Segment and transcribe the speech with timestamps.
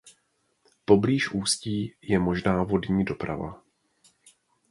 [0.85, 3.61] Poblíž ústí je možná vodní doprava.